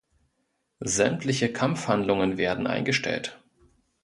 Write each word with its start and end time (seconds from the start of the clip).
Sämtliche 0.83 1.53
Kampfhandlungen 1.53 2.39
werden 2.39 2.65
eingestellt. 2.65 3.39